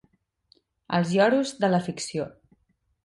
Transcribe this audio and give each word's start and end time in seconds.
Els 0.99 1.13
lloros 1.17 1.53
de 1.65 1.71
la 1.75 1.83
ficció. 1.89 2.27